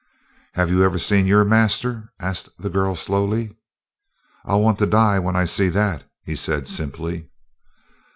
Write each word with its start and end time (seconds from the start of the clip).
"Have 0.55 0.71
you 0.71 0.81
ever 0.81 0.97
seen 0.97 1.27
your 1.27 1.45
master?" 1.45 2.11
asked 2.19 2.49
the 2.57 2.71
girl 2.71 2.95
slowly. 2.95 3.55
"I'll 4.43 4.59
want 4.61 4.79
to 4.79 4.87
die 4.87 5.19
when 5.19 5.35
I 5.35 5.45
see 5.45 5.69
that," 5.69 6.09
he 6.23 6.35
said 6.35 6.67
simply. 6.67 7.29